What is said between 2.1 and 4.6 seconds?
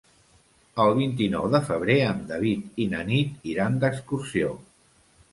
en David i na Nit iran d'excursió.